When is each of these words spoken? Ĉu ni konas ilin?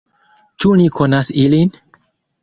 Ĉu 0.63 0.71
ni 0.79 0.87
konas 0.99 1.29
ilin? 1.43 1.77